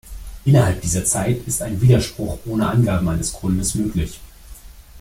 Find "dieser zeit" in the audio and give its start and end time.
0.81-1.45